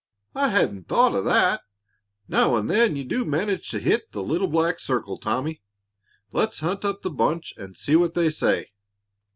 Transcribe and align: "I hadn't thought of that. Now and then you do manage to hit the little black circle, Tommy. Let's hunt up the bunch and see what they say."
"I 0.33 0.47
hadn't 0.49 0.87
thought 0.87 1.13
of 1.13 1.25
that. 1.25 1.61
Now 2.27 2.55
and 2.55 2.67
then 2.67 2.95
you 2.95 3.03
do 3.03 3.23
manage 3.23 3.69
to 3.69 3.77
hit 3.79 4.13
the 4.13 4.23
little 4.23 4.47
black 4.47 4.79
circle, 4.79 5.19
Tommy. 5.19 5.61
Let's 6.31 6.61
hunt 6.61 6.83
up 6.83 7.03
the 7.03 7.11
bunch 7.11 7.53
and 7.55 7.77
see 7.77 7.95
what 7.95 8.15
they 8.15 8.31
say." 8.31 8.71